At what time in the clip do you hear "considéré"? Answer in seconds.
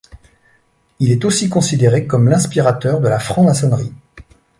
1.47-2.07